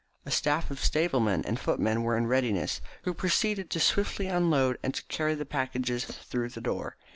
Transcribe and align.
A 0.25 0.31
staff 0.31 0.71
of 0.71 0.79
stablemen 0.83 1.45
and 1.45 1.59
footmen 1.59 2.01
were 2.01 2.17
in 2.17 2.25
readiness, 2.25 2.81
who 3.03 3.13
proceeded 3.13 3.69
to 3.69 3.79
swiftly 3.79 4.25
unload 4.25 4.79
and 4.81 4.95
to 4.95 5.03
carry 5.09 5.35
the 5.35 5.45
packages 5.45 6.05
through 6.05 6.49
the 6.49 6.59
door. 6.59 6.97